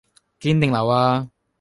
[0.39, 1.29] 堅定流呀？